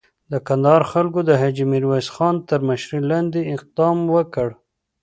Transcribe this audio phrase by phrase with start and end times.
[0.31, 4.49] د کندهار خلکو د حاجي میرویس خان تر مشري لاندې اقدام وکړ.